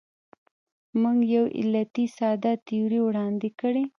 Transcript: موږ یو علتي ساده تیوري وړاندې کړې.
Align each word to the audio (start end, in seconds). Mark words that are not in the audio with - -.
موږ 1.01 1.19
یو 1.35 1.45
علتي 1.59 2.05
ساده 2.17 2.51
تیوري 2.67 2.99
وړاندې 3.03 3.49
کړې. 3.59 3.83